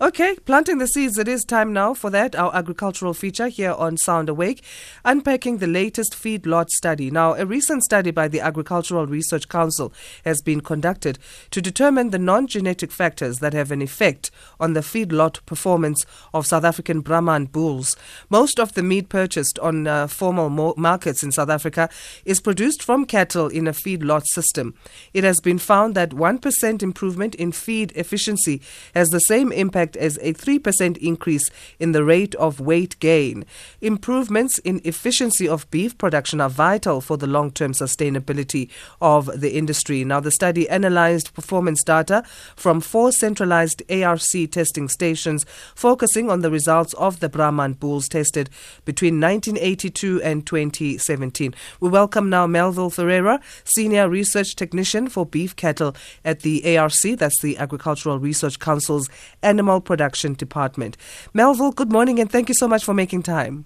Okay, 0.00 0.36
planting 0.44 0.78
the 0.78 0.86
seeds. 0.86 1.18
It 1.18 1.26
is 1.26 1.44
time 1.44 1.72
now 1.72 1.92
for 1.92 2.08
that. 2.10 2.36
Our 2.36 2.54
agricultural 2.54 3.14
feature 3.14 3.48
here 3.48 3.72
on 3.72 3.96
Sound 3.96 4.28
Awake, 4.28 4.62
unpacking 5.04 5.58
the 5.58 5.66
latest 5.66 6.12
feedlot 6.12 6.68
study. 6.68 7.10
Now, 7.10 7.34
a 7.34 7.44
recent 7.44 7.82
study 7.82 8.12
by 8.12 8.28
the 8.28 8.38
Agricultural 8.38 9.08
Research 9.08 9.48
Council 9.48 9.92
has 10.24 10.40
been 10.40 10.60
conducted 10.60 11.18
to 11.50 11.60
determine 11.60 12.10
the 12.10 12.18
non-genetic 12.20 12.92
factors 12.92 13.38
that 13.38 13.54
have 13.54 13.72
an 13.72 13.82
effect 13.82 14.30
on 14.60 14.74
the 14.74 14.82
feedlot 14.82 15.44
performance 15.46 16.06
of 16.32 16.46
South 16.46 16.62
African 16.62 17.00
Brahman 17.00 17.46
bulls. 17.46 17.96
Most 18.30 18.60
of 18.60 18.74
the 18.74 18.84
meat 18.84 19.08
purchased 19.08 19.58
on 19.58 19.88
uh, 19.88 20.06
formal 20.06 20.48
mo- 20.48 20.74
markets 20.76 21.24
in 21.24 21.32
South 21.32 21.50
Africa 21.50 21.88
is 22.24 22.40
produced 22.40 22.84
from 22.84 23.04
cattle 23.04 23.48
in 23.48 23.66
a 23.66 23.72
feedlot 23.72 24.26
system. 24.26 24.74
It 25.12 25.24
has 25.24 25.40
been 25.40 25.58
found 25.58 25.96
that 25.96 26.10
1% 26.10 26.82
improvement 26.84 27.34
in 27.34 27.50
feed 27.50 27.90
efficiency 27.96 28.62
has 28.94 29.08
the 29.08 29.18
same 29.18 29.50
impact 29.50 29.87
as 29.96 30.18
a 30.18 30.32
3% 30.34 30.96
increase 30.98 31.48
in 31.78 31.92
the 31.92 32.04
rate 32.04 32.34
of 32.36 32.60
weight 32.60 32.98
gain. 33.00 33.44
Improvements 33.80 34.58
in 34.60 34.80
efficiency 34.84 35.48
of 35.48 35.70
beef 35.70 35.96
production 35.98 36.40
are 36.40 36.50
vital 36.50 37.00
for 37.00 37.16
the 37.16 37.26
long 37.26 37.50
term 37.50 37.72
sustainability 37.72 38.68
of 39.00 39.40
the 39.40 39.56
industry. 39.56 40.04
Now, 40.04 40.20
the 40.20 40.30
study 40.30 40.68
analyzed 40.68 41.34
performance 41.34 41.82
data 41.82 42.22
from 42.56 42.80
four 42.80 43.12
centralized 43.12 43.82
ARC 43.90 44.22
testing 44.50 44.88
stations, 44.88 45.44
focusing 45.74 46.30
on 46.30 46.40
the 46.40 46.50
results 46.50 46.94
of 46.94 47.20
the 47.20 47.28
Brahman 47.28 47.74
bulls 47.74 48.08
tested 48.08 48.50
between 48.84 49.20
1982 49.20 50.22
and 50.22 50.46
2017. 50.46 51.54
We 51.80 51.88
welcome 51.88 52.30
now 52.30 52.46
Melville 52.46 52.90
Ferreira, 52.90 53.40
Senior 53.64 54.08
Research 54.08 54.56
Technician 54.56 55.08
for 55.08 55.26
Beef 55.26 55.54
Cattle 55.56 55.94
at 56.24 56.40
the 56.40 56.76
ARC, 56.76 56.92
that's 57.16 57.40
the 57.40 57.56
Agricultural 57.58 58.18
Research 58.18 58.58
Council's 58.58 59.08
Animal 59.42 59.77
Production 59.80 60.34
Department. 60.34 60.96
Melville, 61.34 61.72
good 61.72 61.92
morning 61.92 62.18
and 62.18 62.30
thank 62.30 62.48
you 62.48 62.54
so 62.54 62.68
much 62.68 62.84
for 62.84 62.94
making 62.94 63.22
time. 63.22 63.64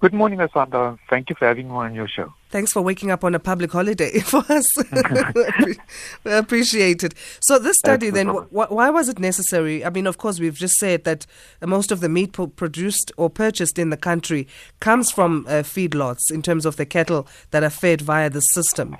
Good 0.00 0.14
morning, 0.14 0.38
Asanda. 0.38 0.98
Thank 1.10 1.28
you 1.28 1.36
for 1.38 1.46
having 1.46 1.68
me 1.68 1.74
on 1.74 1.94
your 1.94 2.08
show. 2.08 2.32
Thanks 2.48 2.72
for 2.72 2.80
waking 2.80 3.10
up 3.10 3.22
on 3.22 3.34
a 3.34 3.38
public 3.38 3.70
holiday 3.70 4.20
for 4.24 4.42
us. 4.48 4.66
we 6.24 6.32
appreciate 6.32 7.04
it. 7.04 7.12
So, 7.40 7.58
this 7.58 7.76
study 7.76 8.08
then, 8.08 8.28
wh- 8.28 8.72
why 8.72 8.88
was 8.88 9.10
it 9.10 9.18
necessary? 9.18 9.84
I 9.84 9.90
mean, 9.90 10.06
of 10.06 10.16
course, 10.16 10.40
we've 10.40 10.54
just 10.54 10.76
said 10.76 11.04
that 11.04 11.26
most 11.62 11.92
of 11.92 12.00
the 12.00 12.08
meat 12.08 12.32
produced 12.32 13.12
or 13.18 13.28
purchased 13.28 13.78
in 13.78 13.90
the 13.90 13.98
country 13.98 14.48
comes 14.80 15.10
from 15.10 15.44
uh, 15.46 15.62
feedlots 15.62 16.30
in 16.32 16.40
terms 16.40 16.64
of 16.64 16.76
the 16.76 16.86
cattle 16.86 17.28
that 17.50 17.62
are 17.62 17.68
fed 17.68 18.00
via 18.00 18.30
the 18.30 18.40
system. 18.40 18.96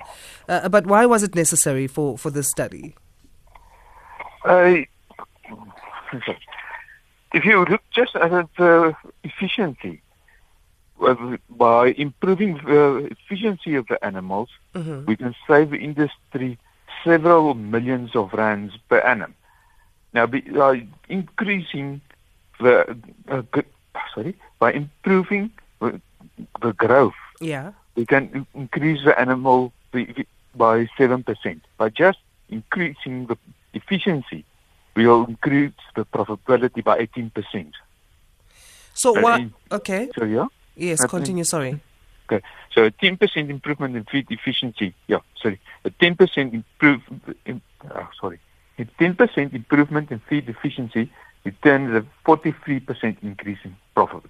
Uh, 0.47 0.69
but 0.69 0.85
why 0.85 1.07
was 1.07 1.23
it 1.23 1.33
necessary 1.33 1.87
for, 1.87 2.15
for 2.15 2.29
this 2.29 2.47
study? 2.47 2.93
Uh, 4.45 4.75
if 7.33 7.45
you 7.45 7.65
look 7.65 7.81
just 7.91 8.15
at 8.15 8.31
the 8.57 8.95
efficiency, 9.23 10.01
by 11.49 11.87
improving 11.97 12.57
the 12.57 13.09
efficiency 13.11 13.75
of 13.75 13.87
the 13.87 14.03
animals, 14.05 14.49
Mhm. 14.75 15.05
we 15.07 15.15
can 15.15 15.35
save 15.47 15.71
the 15.71 15.77
industry 15.77 16.57
several 17.03 17.53
millions 17.55 18.15
of 18.15 18.33
rands 18.33 18.77
per 18.89 18.99
annum. 18.99 19.33
Now, 20.13 20.25
by 20.27 20.87
increasing 21.09 22.01
the 22.59 22.95
uh, 23.27 23.41
sorry, 24.13 24.35
by 24.59 24.71
improving 24.73 25.51
the, 25.79 26.73
growth, 26.73 27.15
Yeah. 27.39 27.71
we 27.95 28.05
can 28.05 28.45
increase 28.53 29.03
the 29.03 29.19
animal 29.19 29.73
by- 29.91 30.87
seven 30.97 31.23
percent. 31.23 31.63
By 31.77 31.89
just 31.89 32.19
increasing 32.49 33.25
the 33.27 33.37
efficiency, 33.73 34.45
will 35.07 35.25
increase 35.25 35.73
the 35.95 36.05
profitability 36.05 36.83
by 36.83 36.99
eighteen 36.99 37.29
percent. 37.29 37.73
So, 38.93 39.17
Uh, 39.17 39.21
why? 39.21 39.49
Okay. 39.71 40.09
So 40.17 40.25
yeah. 40.25 40.47
Yes, 40.75 41.05
continue. 41.05 41.43
Sorry. 41.43 41.79
Okay. 42.31 42.43
So 42.73 42.85
a 42.85 42.91
10% 42.91 43.49
improvement 43.49 43.95
in 43.97 44.05
feed 44.05 44.27
efficiency. 44.29 44.93
Yeah, 45.07 45.17
sorry. 45.41 45.59
A 45.83 45.89
10% 45.89 46.53
improve. 46.53 47.01
In, 47.45 47.61
uh, 47.89 48.05
sorry. 48.19 48.39
A 48.79 48.85
10% 48.85 49.53
improvement 49.53 50.11
in 50.11 50.19
feed 50.29 50.47
efficiency 50.47 51.11
returns 51.43 51.93
a 51.95 52.05
43% 52.29 53.17
increase 53.21 53.57
in 53.65 53.75
profit. 53.93 54.23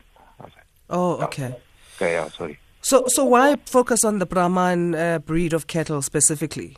Oh, 0.90 1.22
okay. 1.24 1.56
Okay, 1.96 2.14
yeah, 2.14 2.28
sorry. 2.30 2.60
So, 2.82 3.06
so 3.08 3.24
why 3.24 3.56
focus 3.66 4.04
on 4.04 4.20
the 4.20 4.26
Brahman 4.26 4.96
uh, 4.96 5.20
breed 5.20 5.54
of 5.54 5.68
cattle 5.68 6.02
specifically? 6.02 6.76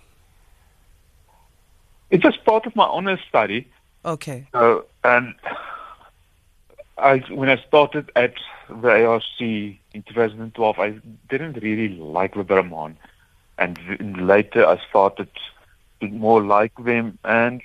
It 2.12 2.24
was 2.24 2.36
part 2.46 2.66
of 2.68 2.76
my 2.76 2.86
honors 2.86 3.20
study. 3.28 3.68
Okay. 4.06 4.48
So, 4.52 4.86
and 5.04 5.34
I, 6.98 7.18
when 7.30 7.50
I 7.50 7.62
started 7.68 8.12
at 8.16 8.36
the 8.70 9.06
ARC 9.06 9.24
in 9.40 9.78
2012, 9.94 10.80
I 10.80 10.96
didn't 11.30 11.62
really 11.62 11.90
like 11.90 12.36
the 12.36 12.44
Brahman. 12.44 12.98
And 13.58 14.28
later 14.28 14.66
I 14.66 14.80
started 14.90 15.30
to 16.02 16.08
more 16.10 16.44
like 16.44 16.74
them, 16.84 17.18
and 17.24 17.62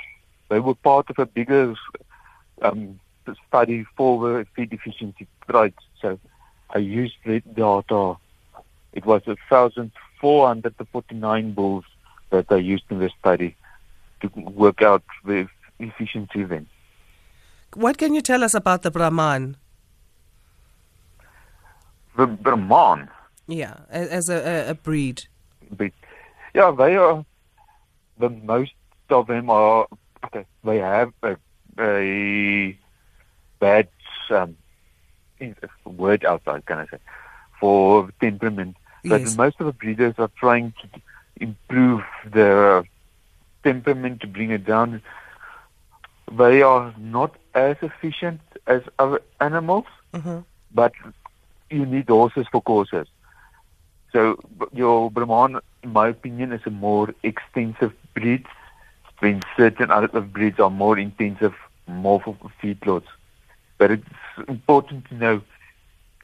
they 0.48 0.60
were 0.60 0.74
part 0.74 1.10
of 1.10 1.18
a 1.18 1.26
bigger 1.26 1.74
um, 2.62 3.00
study 3.48 3.84
for 3.96 4.28
the 4.28 4.46
feed 4.54 4.72
efficiency 4.72 5.26
traits. 5.48 5.82
So 6.00 6.20
I 6.70 6.78
used 6.78 7.16
the 7.24 7.40
data. 7.40 8.16
It 8.92 9.04
was 9.04 9.26
1,449 9.26 11.52
bulls 11.52 11.84
that 12.30 12.50
I 12.50 12.56
used 12.56 12.84
in 12.90 12.98
the 12.98 13.10
study 13.18 13.54
to 14.20 14.28
work 14.34 14.82
out 14.82 15.02
the 15.24 15.48
efficiency 15.78 16.44
then. 16.44 16.66
What 17.74 17.98
can 17.98 18.14
you 18.14 18.20
tell 18.22 18.42
us 18.44 18.54
about 18.54 18.82
the 18.82 18.90
Brahman? 18.90 19.56
The 22.16 22.26
Brahman, 22.26 23.08
Yeah, 23.46 23.74
as 23.90 24.28
a, 24.28 24.36
a, 24.36 24.70
a 24.70 24.74
breed. 24.74 25.24
but 25.70 25.92
yeah, 26.54 26.70
they 26.76 26.96
are 26.96 27.24
the 28.18 28.30
most 28.30 28.72
of 29.10 29.26
them 29.28 29.48
are 29.50 29.86
okay, 30.24 30.44
they 30.64 30.78
have 30.78 31.12
a, 31.22 31.36
a 31.78 32.76
bad 33.60 33.88
um, 34.30 34.56
word 35.84 36.24
outside, 36.24 36.66
can 36.66 36.78
I 36.78 36.86
say, 36.86 36.98
for 37.60 38.10
temperament. 38.20 38.76
But 39.04 39.22
Yes. 39.22 39.36
most 39.36 39.60
of 39.60 39.66
the 39.66 39.72
breeders 39.72 40.14
are 40.18 40.30
trying 40.40 40.74
to 40.82 41.00
improve 41.40 42.02
their 42.26 42.82
temperament 43.62 44.20
to 44.22 44.26
bring 44.26 44.50
it 44.50 44.64
down. 44.66 45.00
They 46.30 46.62
are 46.62 46.94
not 46.98 47.34
as 47.54 47.76
efficient 47.82 48.40
as 48.66 48.82
other 48.98 49.20
animals. 49.40 49.84
Mhm. 50.14 50.44
but 50.74 50.92
you 51.70 51.84
need 51.86 52.08
horses 52.08 52.46
for 52.52 52.60
courses. 52.62 53.06
So 54.12 54.38
your 54.72 55.10
Brahman, 55.10 55.60
in 55.82 55.92
my 55.92 56.08
opinion, 56.08 56.52
is 56.52 56.60
a 56.66 56.70
more 56.70 57.14
extensive 57.22 57.92
breed, 58.14 58.44
when 59.20 59.42
certain 59.56 59.90
other 59.90 60.20
breeds 60.20 60.60
are 60.60 60.70
more 60.70 60.98
intensive, 60.98 61.54
more 61.86 62.20
for 62.20 62.36
feedlots. 62.62 63.06
But 63.78 63.90
it's 63.90 64.48
important 64.48 65.06
to 65.08 65.14
know 65.14 65.42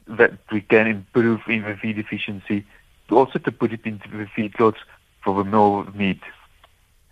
that 0.07 0.33
we 0.51 0.61
can 0.61 0.87
improve 0.87 1.41
in 1.47 1.63
the 1.63 1.75
feed 1.75 1.97
efficiency, 1.97 2.65
also 3.11 3.39
to 3.39 3.51
put 3.51 3.73
it 3.73 3.85
into 3.85 4.07
the 4.09 4.27
feedlots 4.37 4.77
for 5.23 5.43
the 5.43 5.49
more 5.49 5.85
meat. 5.93 6.21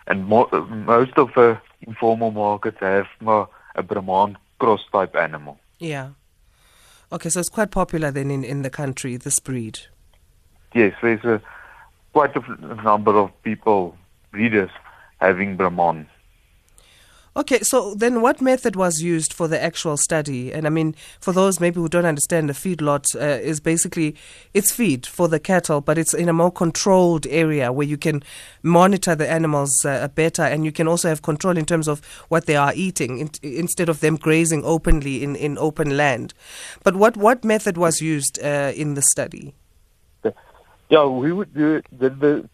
And 0.08 0.28
more, 0.28 0.48
most 0.70 1.18
of 1.18 1.34
the 1.34 1.60
informal 1.88 2.32
markets 2.32 2.78
have 2.80 3.08
more 3.22 3.50
a 3.76 3.84
Brahman 3.84 4.38
cross 4.60 4.82
type 4.92 5.16
animal. 5.16 5.60
Yeah. 5.80 6.10
Okay, 7.12 7.30
so 7.30 7.40
it's 7.40 7.50
quite 7.50 7.72
popular 7.72 8.12
then 8.12 8.32
in, 8.32 8.44
in 8.44 8.62
the 8.62 8.70
country, 8.70 9.18
this 9.18 9.40
breed. 9.40 9.80
Yes, 10.74 10.94
there's 11.02 11.24
a 11.24 11.42
quite 12.14 12.36
a 12.36 12.84
number 12.84 13.18
of 13.18 13.30
people, 13.44 13.98
breeders, 14.32 14.72
having 15.20 15.58
Brahman. 15.58 16.08
Okay, 17.36 17.62
so 17.62 17.96
then 17.96 18.22
what 18.22 18.42
method 18.42 18.76
was 18.76 19.02
used 19.02 19.34
for 19.34 19.48
the 19.48 19.62
actual 19.62 19.98
study? 19.98 20.54
And 20.54 20.68
I 20.68 20.70
mean, 20.70 20.96
for 21.20 21.32
those 21.32 21.60
maybe 21.60 21.78
who 21.78 21.90
don't 21.90 22.06
understand, 22.06 22.48
the 22.48 22.54
feedlot 22.54 23.16
uh, 23.16 23.42
is 23.42 23.60
basically 23.60 24.16
it's 24.54 24.72
feed 24.72 25.08
for 25.08 25.28
the 25.28 25.40
cattle, 25.40 25.82
but 25.82 25.98
it's 25.98 26.14
in 26.14 26.30
a 26.30 26.34
more 26.34 26.52
controlled 26.52 27.26
area 27.26 27.72
where 27.72 27.88
you 27.88 27.98
can 27.98 28.22
monitor 28.62 29.16
the 29.16 29.28
animals 29.28 29.84
uh, 29.84 30.08
better, 30.10 30.44
and 30.44 30.64
you 30.64 30.72
can 30.72 30.88
also 30.88 31.10
have 31.10 31.24
control 31.24 31.58
in 31.58 31.66
terms 31.66 31.88
of 31.88 32.06
what 32.30 32.46
they 32.46 32.56
are 32.56 32.72
eating 32.76 33.18
in, 33.18 33.32
instead 33.42 33.90
of 33.90 34.00
them 34.00 34.16
grazing 34.16 34.64
openly 34.64 35.24
in, 35.24 35.36
in 35.36 35.58
open 35.58 35.98
land. 35.98 36.36
But 36.84 36.96
what 36.96 37.18
what 37.18 37.44
method 37.44 37.78
was 37.78 38.00
used 38.00 38.40
uh, 38.44 38.74
in 38.76 38.94
the 38.94 39.02
study? 39.02 39.56
Yeah, 40.90 41.06
we 41.06 41.32
would 41.32 41.52
do. 41.56 41.82
The, 41.92 42.10
the, 42.12 42.50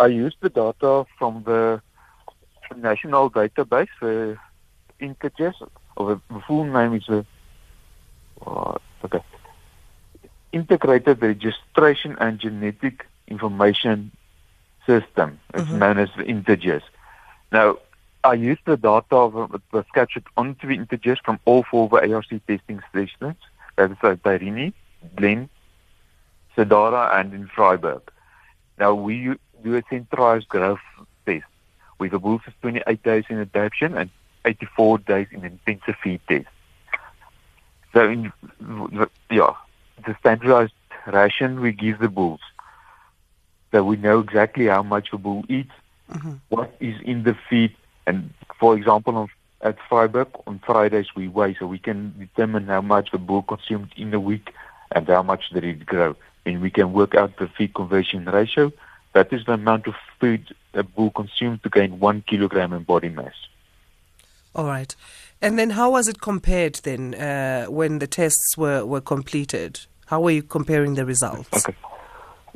I 0.00 0.06
used 0.06 0.38
the 0.40 0.48
data 0.48 1.04
from 1.16 1.44
the 1.44 1.80
national 2.76 3.30
database, 3.30 3.88
the 4.00 4.36
INTERGIS, 5.00 5.54
or 5.96 6.20
the, 6.30 6.40
full 6.46 6.64
name 6.64 6.94
is 6.94 7.04
the 7.06 7.24
uh, 8.46 8.76
okay, 9.04 9.20
Integrated 10.52 11.20
Registration 11.22 12.16
and 12.20 12.38
Genetic 12.38 13.06
Information 13.26 14.10
System. 14.86 15.38
It's 15.54 15.68
Mhm. 15.68 15.78
known 15.78 15.98
as 15.98 16.08
the 16.16 16.24
INTERGIS. 16.24 16.82
Now, 17.52 17.78
I 18.24 18.34
used 18.34 18.62
the 18.64 18.76
data 18.76 19.16
of, 19.16 19.50
that 19.52 19.62
was 19.72 19.84
captured 19.94 20.24
onto 20.36 20.66
the 20.66 20.74
INTERGIS 20.74 21.18
from 21.24 21.38
all 21.44 21.62
four 21.62 21.84
of 21.84 21.90
the 21.90 22.14
ARC 22.14 22.26
testing 22.46 22.80
stations. 22.90 23.36
That 23.76 23.90
is 23.92 23.96
uh, 24.02 24.16
Tyrini, 24.16 24.72
Glen, 25.14 25.48
Cedara, 26.56 27.14
and 27.18 27.32
in 27.34 27.48
Vryburg. 27.48 28.02
Now 28.78 28.94
we 28.94 29.34
do 29.62 29.76
a 29.76 29.82
centralized 29.90 30.48
growth 30.48 30.78
test 30.78 30.87
with 31.98 32.12
the 32.12 32.18
bulls 32.18 32.42
is 32.46 32.54
28 32.62 33.02
days 33.02 33.24
in 33.28 33.40
adaptation 33.40 33.96
and 33.96 34.10
84 34.44 34.98
days 34.98 35.26
in 35.30 35.44
intensive 35.44 35.96
feed 36.02 36.20
test. 36.28 36.46
So 37.92 38.08
in 38.08 38.32
yeah, 39.30 39.54
the 40.06 40.16
standardized 40.20 40.72
ration 41.06 41.60
we 41.60 41.72
give 41.72 41.98
the 41.98 42.08
bulls. 42.08 42.40
So 43.72 43.84
we 43.84 43.96
know 43.96 44.20
exactly 44.20 44.66
how 44.66 44.82
much 44.82 45.10
the 45.10 45.18
bull 45.18 45.44
eats, 45.48 45.72
mm-hmm. 46.10 46.34
what 46.48 46.74
is 46.80 47.00
in 47.02 47.24
the 47.24 47.36
feed, 47.48 47.74
and 48.06 48.32
for 48.58 48.76
example, 48.76 49.16
on, 49.16 49.28
at 49.60 49.76
Vryburg 49.90 50.28
on 50.46 50.60
Fridays 50.64 51.14
we 51.14 51.28
weigh, 51.28 51.54
so 51.58 51.66
we 51.66 51.78
can 51.78 52.14
determine 52.18 52.66
how 52.66 52.80
much 52.80 53.10
the 53.10 53.18
bull 53.18 53.42
consumed 53.42 53.92
in 53.96 54.12
a 54.14 54.20
week 54.20 54.52
and 54.92 55.06
how 55.06 55.22
much 55.22 55.50
did 55.50 55.64
it 55.64 55.84
grow. 55.84 56.16
And 56.46 56.62
we 56.62 56.70
can 56.70 56.92
work 56.92 57.14
out 57.14 57.36
the 57.36 57.48
feed 57.48 57.74
conversion 57.74 58.24
ratio. 58.24 58.72
That 59.12 59.32
is 59.32 59.44
the 59.44 59.52
amount 59.52 59.86
of 59.86 59.94
food 60.18 60.54
a 60.74 60.82
bull 60.82 61.10
consumed 61.10 61.62
to 61.62 61.70
gain 61.70 61.98
one 61.98 62.22
kilogram 62.26 62.72
in 62.72 62.82
body 62.82 63.08
mass. 63.08 63.34
All 64.54 64.66
right. 64.66 64.94
And 65.40 65.58
then 65.58 65.70
how 65.70 65.92
was 65.92 66.08
it 66.08 66.20
compared 66.20 66.76
then 66.76 67.14
uh, 67.14 67.66
when 67.66 68.00
the 68.00 68.06
tests 68.06 68.56
were, 68.56 68.84
were 68.84 69.00
completed? 69.00 69.80
How 70.06 70.20
were 70.20 70.32
you 70.32 70.42
comparing 70.42 70.94
the 70.94 71.04
results? 71.04 71.68
Okay. 71.68 71.76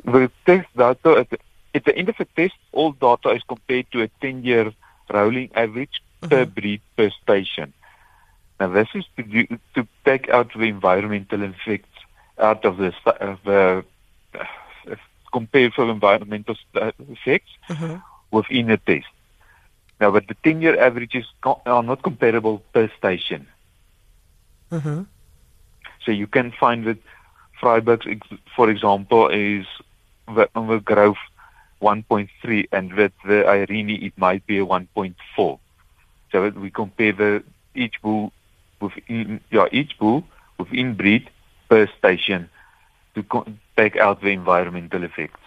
The 0.05 0.31
test 0.45 0.67
data 0.75 1.11
at 1.19 1.29
the, 1.29 1.39
at 1.75 1.85
the 1.85 1.97
end 1.97 2.09
of 2.09 2.17
the 2.17 2.25
test, 2.35 2.55
all 2.73 2.91
data 2.91 3.29
is 3.29 3.41
compared 3.47 3.89
to 3.93 4.01
a 4.01 4.09
10-year 4.21 4.73
rolling 5.13 5.49
average 5.55 6.01
per 6.21 6.45
breed 6.45 6.81
per 6.97 7.09
station. 7.21 7.73
Now, 8.59 8.67
this 8.67 8.87
is 8.93 9.05
to, 9.17 9.23
do, 9.23 9.47
to 9.75 9.87
take 10.05 10.29
out 10.29 10.51
the 10.53 10.63
environmental 10.63 11.43
effects 11.43 11.89
out 12.37 12.65
of 12.65 12.77
the 12.77 12.93
of 13.19 13.39
the 13.45 13.85
uh, 14.33 14.95
compare 15.37 15.69
for 15.71 15.89
environmental 15.89 16.55
effects 17.15 17.51
Mhm. 17.69 18.01
within 18.31 18.69
a 18.71 18.77
test. 18.77 19.11
Now, 19.99 20.11
but 20.11 20.27
the 20.27 20.35
10-year 20.45 20.79
averages 20.79 21.25
are 21.43 21.83
not 21.83 22.01
comparable 22.03 22.55
per 22.73 22.85
station. 22.97 23.47
Mhm. 24.71 25.05
So 26.03 26.11
you 26.11 26.27
can 26.27 26.51
find 26.51 26.85
that 26.85 26.97
Vryburg, 27.61 28.01
for 28.55 28.69
example, 28.69 29.29
is 29.29 29.65
the, 30.35 30.49
on 30.55 30.67
the 30.67 30.79
growth 30.79 31.23
1.3, 31.81 32.67
and 32.71 32.93
with 32.93 33.13
the 33.25 33.39
Irene 33.47 33.89
it 34.07 34.13
might 34.17 34.45
be 34.47 34.57
a 34.59 34.65
1.4. 34.65 35.59
So 36.31 36.41
that 36.43 36.55
we 36.55 36.69
compare 36.71 37.13
the 37.13 37.43
each 37.75 38.01
bull 38.01 38.31
within 38.81 39.39
yeah 39.51 39.67
each 39.71 39.97
bull 39.99 40.23
within 40.57 40.95
breed 40.95 41.29
per 41.69 41.87
station 41.97 42.49
to 43.15 43.23
take 43.75 43.97
out 43.97 44.21
the 44.21 44.29
environmental 44.29 45.03
effects. 45.03 45.39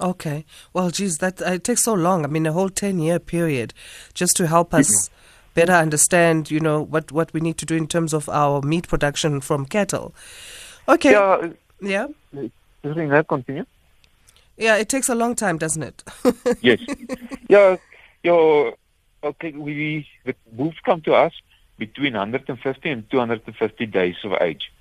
Okay. 0.00 0.44
Well, 0.72 0.90
geez, 0.90 1.18
that 1.18 1.40
uh, 1.42 1.52
it 1.52 1.64
takes 1.64 1.82
so 1.84 1.94
long. 1.94 2.24
I 2.24 2.28
mean, 2.28 2.46
a 2.46 2.52
whole 2.52 2.68
10 2.68 2.98
year 2.98 3.18
period 3.18 3.72
just 4.14 4.36
to 4.36 4.46
help 4.46 4.74
us 4.74 5.10
better 5.54 5.72
understand, 5.72 6.50
you 6.50 6.60
know, 6.60 6.82
what, 6.82 7.12
what 7.12 7.32
we 7.32 7.40
need 7.40 7.58
to 7.58 7.66
do 7.66 7.76
in 7.76 7.86
terms 7.86 8.12
of 8.12 8.28
our 8.28 8.62
meat 8.62 8.88
production 8.88 9.40
from 9.40 9.66
cattle. 9.66 10.14
Okay. 10.88 11.12
Yeah, 11.12 11.50
Yeah. 11.80 12.06
Does 12.32 12.96
that 12.96 13.28
continue? 13.28 13.64
Yeah, 14.56 14.76
it 14.76 14.88
takes 14.88 15.08
a 15.08 15.14
long 15.14 15.34
time, 15.34 15.56
doesn't 15.58 15.82
it? 15.82 16.02
Yes. 16.60 16.80
yeah, 17.48 17.76
yeah. 18.22 18.70
Okay, 19.24 19.52
we 19.52 20.06
the 20.24 20.34
bulls 20.50 20.74
come 20.84 21.00
to 21.02 21.14
us 21.14 21.32
between 21.78 22.14
150 22.14 22.90
and 22.90 23.08
250 23.10 23.86
days 23.86 24.16
of 24.24 24.32
age. 24.40 24.71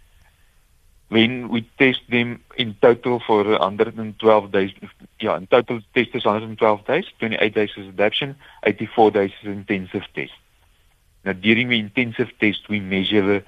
When 1.11 1.49
we 1.49 1.69
test 1.77 1.99
them 2.07 2.41
in 2.57 2.73
total 2.81 3.19
for 3.19 3.43
112 3.43 4.51
days, 4.53 4.71
yeah, 5.19 5.35
in 5.35 5.45
total 5.45 5.81
test 5.93 6.11
is 6.13 6.23
112 6.23 6.85
days, 6.85 7.03
28 7.19 7.53
days 7.53 7.69
is 7.75 7.87
adaptation, 7.89 8.37
84 8.63 9.11
days 9.11 9.31
is 9.43 9.49
intensive 9.49 10.03
test. 10.15 10.31
Now, 11.25 11.33
during 11.33 11.67
the 11.67 11.79
intensive 11.79 12.29
test, 12.39 12.69
we 12.69 12.79
measure 12.79 13.25
the 13.25 13.43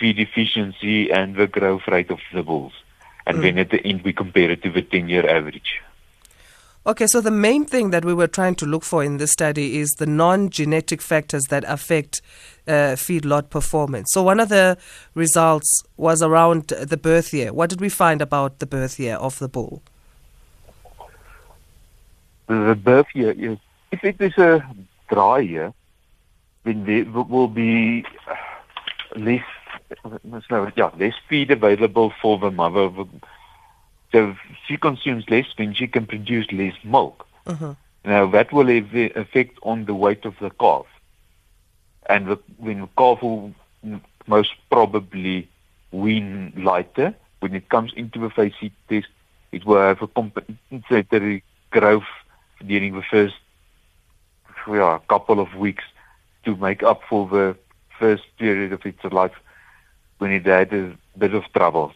feed 0.00 0.20
efficiency 0.20 1.12
and 1.12 1.36
the 1.36 1.46
growth 1.46 1.86
rate 1.86 2.10
of 2.10 2.20
the 2.32 2.42
bulls. 2.42 2.72
And 3.26 3.44
then 3.44 3.54
hmm. 3.54 3.58
at 3.58 3.68
the 3.68 3.86
end, 3.86 4.00
we 4.04 4.14
compare 4.14 4.50
it 4.50 4.62
to 4.62 4.72
the 4.72 4.80
10-year 4.80 5.28
average. 5.28 5.82
Okay, 6.84 7.06
so 7.06 7.20
the 7.20 7.30
main 7.30 7.64
thing 7.64 7.90
that 7.90 8.04
we 8.04 8.12
were 8.12 8.26
trying 8.26 8.56
to 8.56 8.66
look 8.66 8.82
for 8.82 9.04
in 9.04 9.18
this 9.18 9.30
study 9.30 9.78
is 9.78 9.88
the 9.98 10.06
non 10.06 10.50
genetic 10.50 11.00
factors 11.00 11.44
that 11.44 11.62
affect 11.68 12.20
uh, 12.66 12.96
feedlot 12.96 13.50
performance. 13.50 14.10
So, 14.12 14.22
one 14.24 14.40
of 14.40 14.48
the 14.48 14.76
results 15.14 15.84
was 15.96 16.22
around 16.22 16.68
the 16.68 16.96
birth 16.96 17.32
year. 17.32 17.52
What 17.52 17.70
did 17.70 17.80
we 17.80 17.88
find 17.88 18.20
about 18.20 18.58
the 18.58 18.66
birth 18.66 18.98
year 18.98 19.14
of 19.14 19.38
the 19.38 19.48
bull? 19.48 19.82
the 22.48 22.74
birth 22.74 23.06
year 23.14 23.30
is 23.30 23.58
if 23.92 24.04
it 24.04 24.16
is 24.20 24.36
a 24.38 24.64
dry 25.08 25.38
year, 25.38 25.72
then 26.64 26.84
there 26.84 27.04
will 27.04 27.48
be 27.48 28.04
less 29.16 29.42
yeah, 30.76 30.90
less 30.98 31.14
feed 31.28 31.50
available 31.50 32.12
for 32.20 32.38
the 32.38 32.50
mother. 32.50 32.90
So 34.12 34.30
if 34.30 34.38
she 34.66 34.76
consumes 34.76 35.24
less, 35.28 35.46
then 35.56 35.74
she 35.74 35.86
can 35.86 36.06
produce 36.06 36.46
less 36.52 36.74
milk. 36.84 37.26
Mhm. 37.46 37.76
Now 38.04 38.26
that 38.26 38.52
will 38.52 38.66
have 38.66 38.90
the 38.92 39.10
effect 39.18 39.58
on 39.62 39.84
the 39.86 39.94
weight 39.94 40.24
of 40.24 40.34
the 40.40 40.50
calf, 40.50 40.86
and 42.06 42.26
the, 42.26 42.38
when 42.58 42.80
the 42.80 42.88
calf 42.96 43.22
will 43.22 43.54
most 44.26 44.52
probably 44.70 45.48
wean 45.90 46.52
lighter 46.56 47.14
when 47.40 47.54
it 47.54 47.68
comes 47.68 47.92
into 47.96 48.20
the 48.20 48.30
phase 48.30 48.54
test, 48.88 49.08
it 49.50 49.66
will 49.66 49.80
have 49.80 50.00
a 50.00 50.06
compensatory 50.06 51.42
growth 51.70 52.04
during 52.64 52.94
the 52.94 53.02
first 53.02 53.34
yeah, 54.68 54.98
couple 55.08 55.40
of 55.40 55.52
weeks 55.56 55.84
to 56.44 56.56
make 56.56 56.82
up 56.84 57.00
for 57.08 57.28
the 57.28 57.56
first 57.98 58.22
period 58.38 58.72
of 58.72 58.86
its 58.86 59.02
life 59.10 59.32
when 60.18 60.30
it 60.30 60.46
had 60.46 60.72
a 60.72 60.96
bit 61.18 61.34
of 61.34 61.44
troubles. 61.52 61.94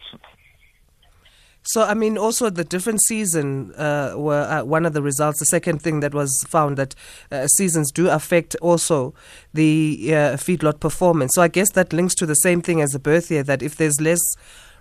So, 1.67 1.83
I 1.83 1.93
mean, 1.93 2.17
also 2.17 2.49
the 2.49 2.63
different 2.63 3.01
season 3.03 3.73
uh, 3.75 4.13
were 4.15 4.41
uh, 4.41 4.63
one 4.63 4.85
of 4.85 4.93
the 4.93 5.01
results. 5.01 5.39
The 5.39 5.45
second 5.45 5.81
thing 5.81 5.99
that 5.99 6.13
was 6.13 6.31
found 6.47 6.77
that 6.77 6.95
uh, 7.29 7.47
seasons 7.47 7.91
do 7.91 8.09
affect 8.09 8.55
also 8.61 9.13
the 9.53 9.99
uh, 10.07 10.13
feedlot 10.37 10.79
performance. 10.79 11.33
So, 11.35 11.41
I 11.41 11.49
guess 11.49 11.71
that 11.71 11.91
links 11.91 12.15
to 12.15 12.25
the 12.25 12.35
same 12.35 12.61
thing 12.61 12.81
as 12.81 12.91
the 12.91 12.99
birth 12.99 13.29
year 13.29 13.43
that 13.43 13.61
if 13.61 13.75
there's 13.75 13.99
less 13.99 14.21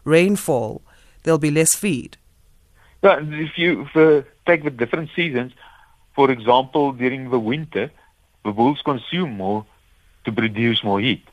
rainfall, 0.05 0.83
there'll 1.25 1.39
be 1.39 1.51
less 1.51 1.75
feed. 1.75 2.19
Yeah, 3.03 3.19
if 3.21 3.59
you 3.59 3.83
if, 3.83 3.97
uh, 3.97 4.23
take 4.47 4.63
the 4.63 4.71
different 4.71 5.11
seasons, 5.17 5.53
for 6.15 6.31
example, 6.31 6.93
during 6.93 7.31
the 7.31 7.41
winter, 7.41 7.91
the 8.45 8.53
bulls 8.53 8.81
consume 8.85 9.37
more 9.37 9.67
to 10.25 10.33
produce 10.33 10.85
more 10.85 11.01
heat 11.01 11.25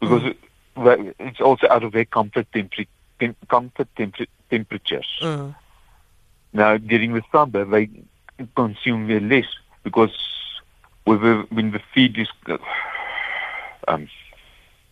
because 0.00 0.34
well, 0.76 1.12
it's 1.18 1.40
also 1.40 1.66
out 1.68 1.84
of 1.84 1.92
their 1.92 2.04
comfort, 2.04 2.46
temper- 2.52 2.86
comfort 3.48 3.88
temper- 3.96 4.26
temperatures. 4.52 5.08
Mm. 5.22 5.54
Now, 6.52 6.76
during 6.76 7.14
the 7.14 7.22
summer, 7.32 7.64
they 7.64 7.88
consume 8.56 9.08
less 9.28 9.46
because 9.82 10.14
with 11.06 11.20
the, 11.22 11.34
when 11.50 11.70
the 11.72 11.80
feed 11.92 12.18
is, 12.18 12.28
uh, 12.48 12.58
um, 13.88 14.08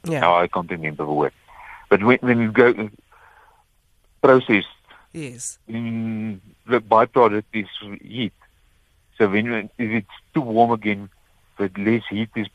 Yeah. 0.05 0.21
now 0.21 0.33
I 0.37 0.47
can't 0.49 0.71
remember 0.71 1.05
the 1.05 1.12
word, 1.12 1.33
but 1.90 2.02
when, 2.02 2.19
when 2.23 2.38
you 2.40 2.50
go 2.52 2.90
processed 4.23 4.69
Yes. 5.12 5.59
mm, 5.69 6.38
the 6.67 6.81
byproduct 6.81 7.45
is 7.52 7.67
heat. 8.02 8.33
So 9.17 9.29
when 9.29 9.47
if 9.79 9.90
it's 10.00 10.17
too 10.35 10.40
warm 10.43 10.73
again, 10.73 11.11
with 11.59 11.76
less 11.79 12.02
heat 12.11 12.31
is 12.37 12.49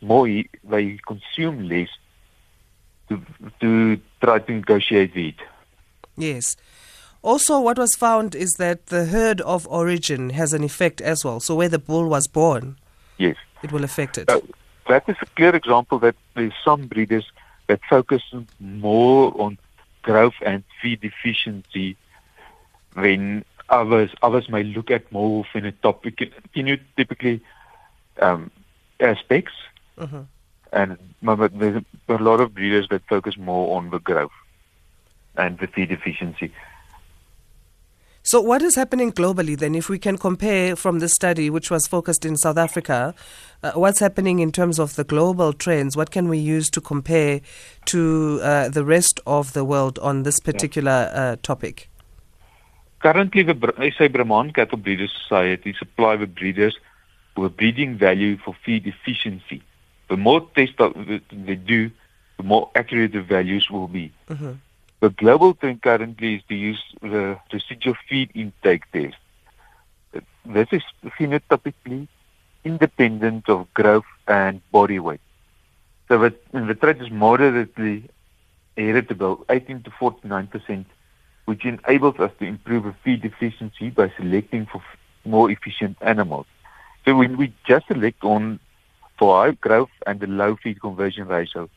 more 0.00 0.26
heat, 0.26 0.50
they 0.64 0.98
consume 1.06 1.68
less 1.68 1.88
to 3.08 3.20
to 3.60 4.00
try 4.22 4.38
to 4.38 4.52
negotiate 4.52 5.12
heat. 5.12 5.38
Yes. 6.16 6.56
Also, 7.22 7.60
what 7.60 7.78
was 7.78 7.94
found 7.94 8.34
is 8.34 8.50
that 8.58 8.86
the 8.86 9.04
herd 9.06 9.40
of 9.42 9.66
origin 9.68 10.30
has 10.30 10.52
an 10.54 10.64
effect 10.64 11.00
as 11.02 11.24
well. 11.24 11.38
So, 11.40 11.54
where 11.54 11.68
the 11.68 11.78
bull 11.78 12.08
was 12.08 12.26
born, 12.26 12.76
Yes, 13.18 13.36
it 13.62 13.72
will 13.72 13.84
affect 13.84 14.16
it. 14.16 14.30
uh, 14.30 14.40
that 14.88 15.06
is 15.08 15.16
a 15.20 15.26
clear 15.36 15.54
example 15.54 15.98
that 15.98 16.16
there's 16.34 16.54
some 16.64 16.86
breeders 16.86 17.26
that 17.66 17.80
focus 17.88 18.22
more 18.58 19.38
on 19.40 19.58
growth 20.02 20.34
and 20.44 20.64
feed 20.80 21.04
efficiency 21.04 21.96
when 22.94 23.44
others 23.68 24.10
others 24.22 24.48
may 24.48 24.64
look 24.64 24.90
at 24.90 25.10
more 25.12 25.44
phenotypic 25.52 26.32
phenotypically 26.56 27.40
um, 28.20 28.50
aspects. 28.98 29.52
Mhm. 29.98 30.26
and 30.72 30.96
there's 31.60 31.82
a 32.08 32.14
lot 32.14 32.40
of 32.40 32.54
breeders 32.54 32.88
that 32.88 33.02
focus 33.06 33.36
more 33.36 33.76
on 33.76 33.90
the 33.90 33.98
growth 33.98 34.32
and 35.40 35.58
the 35.58 35.66
feed 35.66 35.90
efficiency. 35.90 36.52
So, 38.22 38.40
what 38.40 38.60
is 38.60 38.74
happening 38.74 39.12
globally 39.12 39.58
then? 39.58 39.74
If 39.74 39.88
we 39.88 39.98
can 39.98 40.18
compare 40.18 40.76
from 40.76 40.98
the 40.98 41.08
study, 41.08 41.48
which 41.48 41.70
was 41.70 41.86
focused 41.86 42.26
in 42.26 42.36
South 42.36 42.58
Africa, 42.58 43.14
uh, 43.62 43.72
what's 43.72 43.98
happening 43.98 44.40
in 44.40 44.52
terms 44.52 44.78
of 44.78 44.94
the 44.96 45.04
global 45.04 45.54
trends? 45.54 45.96
What 45.96 46.10
can 46.10 46.28
we 46.28 46.36
use 46.36 46.68
to 46.70 46.82
compare 46.82 47.40
to 47.86 48.40
uh, 48.42 48.68
the 48.68 48.84
rest 48.84 49.20
of 49.26 49.54
the 49.54 49.64
world 49.64 49.98
on 50.00 50.22
this 50.24 50.38
particular 50.38 51.10
uh, 51.14 51.36
topic? 51.42 51.88
Currently, 53.00 53.42
the 53.42 53.92
SA 53.96 54.08
Brahman 54.08 54.52
Cattle 54.52 54.76
Breeders 54.76 55.12
Society 55.22 55.74
supply 55.78 56.16
the 56.16 56.26
breeders 56.26 56.76
with 57.38 57.56
breeding 57.56 57.96
value 57.96 58.36
for 58.36 58.54
feed 58.64 58.86
efficiency. 58.86 59.62
The 60.10 60.18
more 60.18 60.46
tests 60.54 60.76
they 61.32 61.54
do, 61.54 61.90
the 62.36 62.42
more 62.42 62.70
accurate 62.74 63.12
the 63.12 63.22
values 63.22 63.70
will 63.70 63.88
be. 63.88 64.12
Mm-hmm. 64.28 64.52
The 65.00 65.08
global 65.08 65.54
trend 65.54 65.80
currently 65.80 66.34
is 66.36 66.42
to 66.48 66.54
use 66.54 66.82
the 67.00 67.38
residual 67.50 67.96
feed 68.06 68.30
intake 68.34 68.90
test. 68.92 69.16
This 70.44 70.68
is 70.72 70.82
phenotypically 71.18 72.06
independent 72.64 73.48
of 73.48 73.72
growth 73.72 74.04
and 74.28 74.60
body 74.70 74.98
weight. 74.98 75.20
So 76.08 76.18
the, 76.18 76.34
the 76.52 76.74
trait 76.74 77.00
is 77.00 77.10
moderately 77.10 78.10
heritable, 78.76 79.46
18 79.48 79.84
to 79.84 79.90
49 79.90 80.46
percent, 80.48 80.86
which 81.46 81.64
enables 81.64 82.18
us 82.18 82.32
to 82.38 82.44
improve 82.44 82.84
the 82.84 82.94
feed 83.02 83.24
efficiency 83.24 83.88
by 83.88 84.12
selecting 84.18 84.66
for 84.66 84.82
more 85.24 85.50
efficient 85.50 85.96
animals. 86.02 86.46
So 87.06 87.16
when 87.16 87.38
we 87.38 87.54
just 87.66 87.86
select 87.86 88.22
on 88.22 88.60
for 89.18 89.46
high 89.46 89.52
growth 89.52 89.90
and 90.06 90.20
the 90.20 90.26
low 90.26 90.56
feed 90.62 90.80
conversion 90.80 91.26
ratio, 91.26 91.70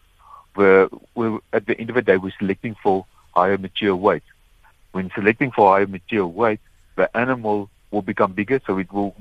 we're, 0.57 0.89
we're, 1.15 1.39
at 1.53 1.65
the 1.67 1.79
end 1.79 1.89
of 1.89 1.95
the 1.95 2.01
day, 2.01 2.17
we're 2.17 2.33
selecting 2.37 2.75
for 2.83 3.05
higher 3.35 3.57
mature 3.57 3.95
weight. 3.95 4.23
When 4.91 5.11
selecting 5.15 5.51
for 5.51 5.73
higher 5.73 5.87
mature 5.87 6.27
weight, 6.27 6.59
the 6.95 7.15
animal 7.17 7.69
will 7.91 8.01
become 8.01 8.33
bigger, 8.33 8.61
so 8.65 8.77
it 8.77 8.91
will 8.91 9.15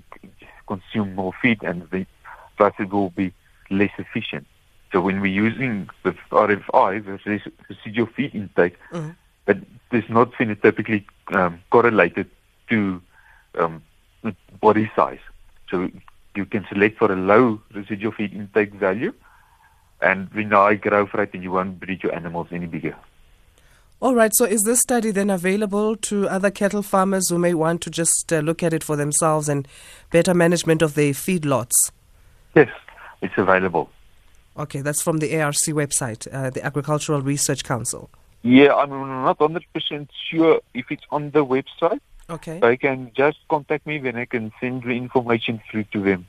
consume 0.66 1.14
more 1.14 1.33
feed, 1.40 1.62
and 1.62 1.88
the, 1.90 2.07
thus 2.59 2.75
it 2.78 2.90
will 2.90 3.11
be 3.11 3.33
less 3.71 3.92
efficient. 3.99 4.47
So 4.92 5.00
when 5.00 5.21
we're 5.21 5.33
using 5.49 5.88
the 6.02 6.12
RFI, 6.31 7.04
the 7.04 7.40
residual 7.69 8.07
feed 8.07 8.35
intake, 8.35 8.76
mm-hmm. 8.92 9.52
is 9.92 10.04
not 10.09 10.33
phenotypically 10.33 11.04
um, 11.35 11.61
correlated 11.71 12.31
to 12.69 13.00
um, 13.59 13.83
body 14.61 14.90
size. 14.95 15.19
So 15.71 15.88
you 16.35 16.45
can 16.45 16.66
select 16.71 16.99
for 16.99 17.11
a 17.11 17.16
low 17.16 17.61
residual 17.75 18.12
feed 18.12 18.35
intake 18.35 18.75
value, 18.75 19.14
and 20.02 20.28
when 20.35 20.52
a 20.52 20.57
high 20.57 20.75
growth 20.75 21.14
rate, 21.14 21.31
and 21.33 21.42
you 21.42 21.52
won't 21.52 21.81
breed 21.81 22.02
your 22.02 22.14
animals 22.14 22.49
any 22.50 22.66
bigger. 22.66 22.97
All 24.02 24.16
right. 24.16 24.35
So, 24.35 24.44
is 24.44 24.64
this 24.64 24.80
study 24.80 25.12
then 25.12 25.30
available 25.30 25.94
to 25.94 26.28
other 26.28 26.50
cattle 26.50 26.82
farmers 26.82 27.28
who 27.28 27.38
may 27.38 27.54
want 27.54 27.82
to 27.82 27.90
just 27.90 28.32
uh, 28.32 28.40
look 28.40 28.61
at 28.61 28.73
it 28.73 28.82
for 28.82 28.97
themselves 28.97 29.49
and 29.49 29.68
better 30.11 30.35
management 30.35 30.82
of 30.82 30.94
their 30.94 31.12
feedlots? 31.12 31.92
Yes, 32.56 32.68
it's 33.21 33.38
available. 33.38 33.90
Okay, 34.59 34.80
that's 34.80 35.00
from 35.00 35.18
the 35.18 35.40
ARC 35.40 35.54
website, 35.54 36.26
uh, 36.35 36.50
the 36.50 36.64
Agricultural 36.64 37.23
Research 37.23 37.62
Council. 37.62 38.11
Yeah, 38.42 38.75
I'm 38.75 38.90
not 38.90 39.38
100% 39.38 40.09
sure 40.28 40.61
if 40.75 40.90
it's 40.90 41.04
on 41.12 41.30
the 41.30 41.47
website. 41.47 42.00
Okay. 42.28 42.59
They 42.59 42.76
can 42.76 43.12
just 43.16 43.38
contact 43.49 43.87
me, 43.87 43.99
then 43.99 44.16
I 44.16 44.25
can 44.25 44.52
send 44.59 44.82
the 44.82 44.90
information 44.90 45.62
through 45.71 45.85
to 45.92 46.02
them. 46.02 46.26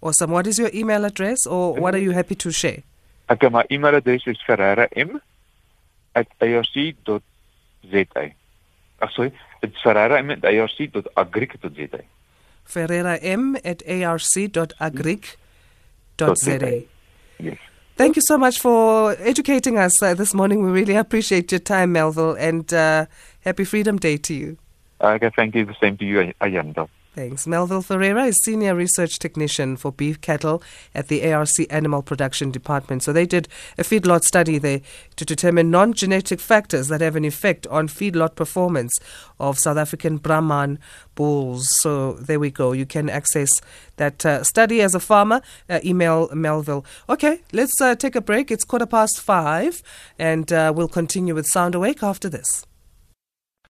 Awesome. 0.00 0.30
What 0.30 0.46
is 0.46 0.60
your 0.60 0.70
email 0.72 1.04
address 1.04 1.44
or 1.44 1.74
what 1.74 1.96
are 1.96 1.98
you 1.98 2.12
happy 2.12 2.36
to 2.36 2.52
share? 2.52 2.84
Okay, 3.28 3.48
my 3.48 3.64
email 3.68 3.96
address 3.96 4.20
is 4.26 4.38
Ferreira 4.46 4.88
M 4.94 5.20
at 6.18 6.28
arc.za. 6.40 8.32
Oh, 9.00 9.08
sorry, 9.14 9.32
it's 9.62 9.80
Ferreira 9.82 10.18
M 10.18 10.30
at 10.30 10.44
arc.agric.za. 10.44 12.00
Ferreira 12.64 13.16
M 13.18 13.56
at 13.64 13.82
arc.agric.za. 13.88 15.36
Yes. 17.40 17.58
Thank 17.96 18.16
you 18.16 18.22
so 18.22 18.38
much 18.38 18.60
for 18.60 19.16
educating 19.18 19.78
us 19.78 20.02
uh, 20.02 20.14
this 20.14 20.34
morning. 20.34 20.64
We 20.64 20.70
really 20.70 20.94
appreciate 20.94 21.50
your 21.50 21.58
time, 21.60 21.92
Melville, 21.92 22.34
and 22.34 22.72
uh, 22.72 23.06
happy 23.40 23.64
Freedom 23.64 23.96
Day 23.96 24.16
to 24.18 24.34
you. 24.34 24.58
Okay, 25.00 25.30
thank 25.34 25.54
you. 25.54 25.64
The 25.64 25.74
same 25.80 25.96
to 25.98 26.04
you, 26.04 26.32
Ayanda. 26.40 26.88
Thanks. 27.18 27.48
Melville 27.48 27.82
Ferreira 27.82 28.26
is 28.26 28.38
Senior 28.44 28.76
Research 28.76 29.18
Technician 29.18 29.76
for 29.76 29.90
Beef 29.90 30.20
Cattle 30.20 30.62
at 30.94 31.08
the 31.08 31.32
ARC 31.32 31.48
Animal 31.68 32.00
Production 32.00 32.52
Department. 32.52 33.02
So 33.02 33.12
they 33.12 33.26
did 33.26 33.48
a 33.76 33.82
feedlot 33.82 34.22
study 34.22 34.56
there 34.58 34.82
to 35.16 35.24
determine 35.24 35.68
non 35.68 35.94
genetic 35.94 36.38
factors 36.38 36.86
that 36.86 37.00
have 37.00 37.16
an 37.16 37.24
effect 37.24 37.66
on 37.66 37.88
feedlot 37.88 38.36
performance 38.36 38.96
of 39.40 39.58
South 39.58 39.78
African 39.78 40.18
Brahman 40.18 40.78
bulls. 41.16 41.66
So 41.80 42.12
there 42.12 42.38
we 42.38 42.52
go. 42.52 42.70
You 42.70 42.86
can 42.86 43.10
access 43.10 43.60
that 43.96 44.24
uh, 44.24 44.44
study 44.44 44.80
as 44.80 44.94
a 44.94 45.00
farmer. 45.00 45.42
Uh, 45.68 45.80
email 45.84 46.28
Melville. 46.32 46.84
Okay, 47.08 47.40
let's 47.52 47.80
uh, 47.80 47.96
take 47.96 48.14
a 48.14 48.20
break. 48.20 48.52
It's 48.52 48.62
quarter 48.62 48.86
past 48.86 49.20
five, 49.20 49.82
and 50.20 50.52
uh, 50.52 50.72
we'll 50.72 50.86
continue 50.86 51.34
with 51.34 51.48
Sound 51.48 51.74
Awake 51.74 52.04
after 52.04 52.28
this. 52.28 52.64